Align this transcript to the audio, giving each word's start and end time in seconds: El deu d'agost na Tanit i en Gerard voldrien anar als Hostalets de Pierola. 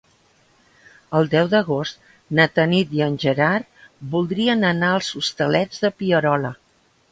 El 1.19 1.27
deu 1.33 1.49
d'agost 1.51 2.07
na 2.39 2.47
Tanit 2.55 2.97
i 3.01 3.05
en 3.09 3.19
Gerard 3.25 3.85
voldrien 4.17 4.67
anar 4.73 4.91
als 4.97 5.13
Hostalets 5.21 5.87
de 5.87 5.95
Pierola. 6.01 6.55